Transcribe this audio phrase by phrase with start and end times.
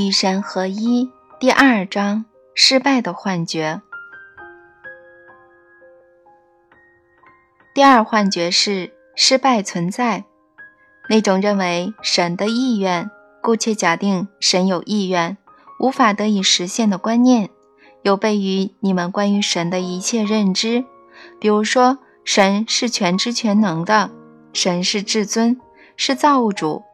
[0.00, 2.24] 与神合一第二章：
[2.54, 3.82] 失败的幻觉。
[7.74, 10.24] 第二幻觉是失败存在，
[11.10, 13.10] 那种认为神的意愿，
[13.42, 15.36] 姑且假定神有意愿，
[15.78, 17.50] 无法得以实现的观念，
[18.00, 20.82] 有悖于你们关于神的一切认知。
[21.38, 24.10] 比如说，神是全知全能的，
[24.54, 25.60] 神是至尊，
[25.94, 26.84] 是造物主。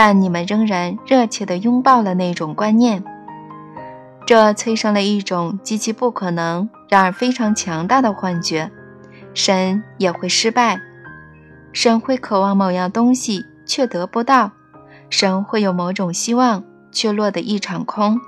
[0.00, 3.02] 但你们仍然热切地拥抱了那种观念，
[4.24, 8.70] 这催生了一种极其不可能，然而非常强大的幻觉：
[9.34, 10.80] 神也会失败，
[11.72, 14.52] 神会渴望某样东西却得不到，
[15.10, 16.62] 神会有某种希望
[16.92, 18.20] 却落得一场空，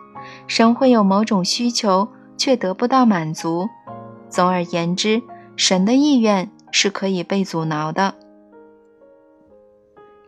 [0.49, 3.69] 神会有某种需求却得不到满足。
[4.29, 5.23] 总而言之，
[5.55, 8.17] 神的意愿是可以被阻挠的。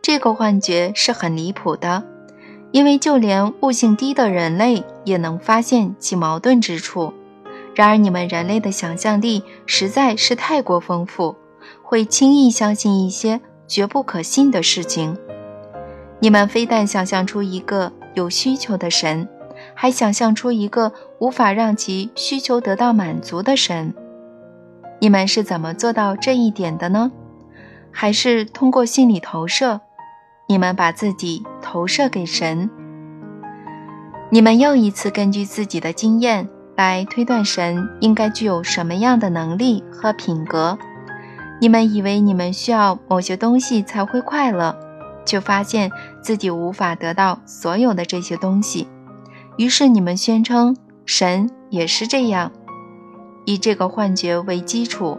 [0.03, 2.03] 这个幻觉是很离谱的，
[2.71, 7.13] 因为就连悟性低的人类也能发现其矛盾之处。
[7.73, 11.37] 然而，你们人类的想象力实在是太过丰富，
[11.81, 15.17] 会轻易相信一些绝不可信的事情。
[16.19, 19.29] 你们非但想象出一个有需求的神，
[19.73, 23.93] 还想象出一个无法让其需求得到满足的神。
[24.99, 27.09] 你们是怎么做到这一点的呢？
[27.89, 29.79] 还是通过心理投射？
[30.47, 32.69] 你们把自己投射给神，
[34.29, 40.77] 你们又一次根据自己的经验来推断神应该具有什么样的能力和品格。
[41.61, 44.77] 你们以为你们需要某些东西才会快乐，
[45.25, 45.89] 却发现
[46.21, 48.87] 自己无法得到所有的这些东西。
[49.57, 52.51] 于是你们宣称神也是这样。
[53.45, 55.17] 以这个幻觉为基础，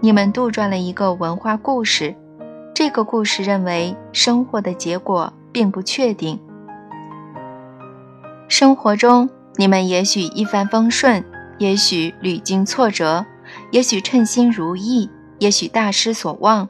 [0.00, 2.16] 你们杜撰了一个文化故事。
[2.84, 6.40] 这个故事认为，生活的结果并不确定。
[8.48, 11.24] 生活中，你们也许一帆风顺，
[11.58, 13.24] 也许屡经挫折，
[13.70, 16.68] 也许称心如意，也许大失所望。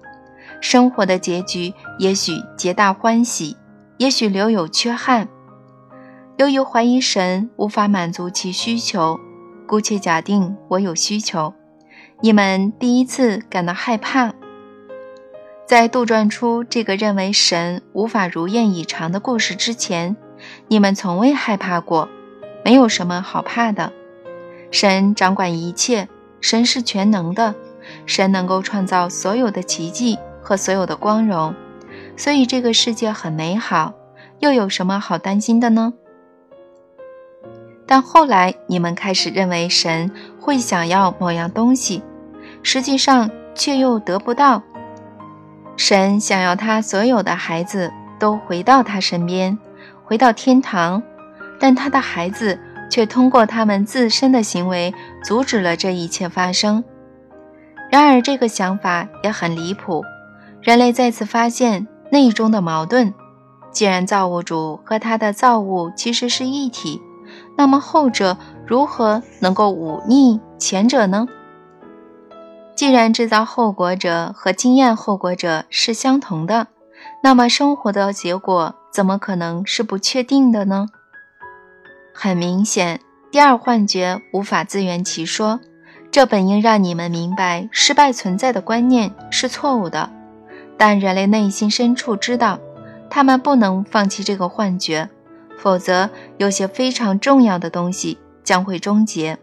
[0.61, 3.57] 生活的结局也许皆大欢喜，
[3.97, 5.27] 也许留有缺憾。
[6.37, 9.19] 由于怀疑神无法满足其需求，
[9.67, 11.55] 姑且假定我有需求，
[12.21, 14.35] 你们第一次感到害怕。
[15.67, 20.17] 在杜撰出这个认为神无法如愿以偿的故事之前，
[20.69, 22.09] 你们从未害怕过。
[22.65, 23.93] 没有什么好怕的。
[24.71, 26.09] 神掌管一切，
[26.41, 27.55] 神是全能的，
[28.07, 31.55] 神能够创造所有的奇迹和所有的光荣，
[32.17, 33.95] 所以这个世界很美好。
[34.39, 35.93] 又有什么好担心的呢？
[37.87, 42.03] 但后来你们开始认为神会想要某样东西，
[42.63, 44.63] 实际上却又得不到。
[45.77, 49.59] 神想要他所有的孩子都回到他身边，
[50.05, 51.03] 回到天堂，
[51.59, 52.59] 但他的孩子
[52.91, 54.95] 却通过他们自身的行为
[55.25, 56.85] 阻止了这一切发生。
[57.91, 60.03] 然而，这个想法也很离谱。
[60.61, 63.13] 人类再次发现内中的矛盾：
[63.73, 67.01] 既然造物主和他的造物其实是一体，
[67.57, 71.27] 那么后者如何能够忤逆前者呢？
[72.75, 76.69] 既然制造后果者和经验后果者是相同的，
[77.23, 80.87] 那么生活的结果怎么可能是不确定的呢？
[82.15, 83.01] 很明显，
[83.31, 85.61] 第二幻觉无法自圆其说。
[86.11, 90.11] 这本应让你们明白失败存在的观念是错误的，
[90.77, 92.59] 但人类内心深处知道，
[93.09, 95.09] 他们不能放弃这个幻觉，
[95.57, 99.39] 否则有些非常重要的东西将会终结。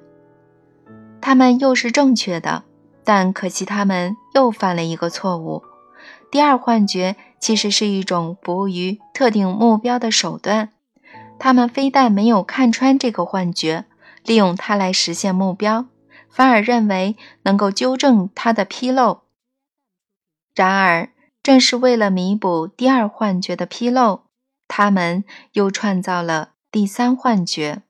[1.19, 2.63] 他们又是正确的。
[3.11, 5.63] 但可惜，他们又犯了一个错误。
[6.29, 10.69] 第二幻觉其实是一种服务于特定目标的手段。
[11.39, 13.85] 他们非但没有看穿这个幻觉，
[14.23, 15.87] 利用它来实现目标，
[16.29, 19.21] 反而认为能够纠正它的纰漏。
[20.53, 21.09] 然而，
[21.41, 24.25] 正是为了弥补第二幻觉的纰漏，
[24.67, 25.23] 他们
[25.53, 27.81] 又创造了第三幻觉。